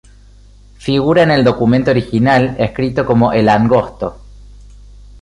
Figura 0.79 1.21
en 1.21 1.29
el 1.29 1.43
documento 1.43 1.91
original 1.91 2.55
escrito 2.57 3.05
como 3.05 3.33
El 3.33 3.47
Angosto. 3.47 4.19